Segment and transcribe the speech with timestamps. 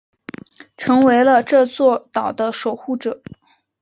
[0.77, 3.21] 成为了这座岛的守护者。